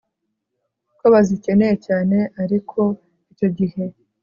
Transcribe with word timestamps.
ko 0.99 1.05
bazikeneye 1.13 1.75
cyane 1.87 2.17
ariko 2.43 2.79
icyo 3.31 3.47
gihe 3.57 3.83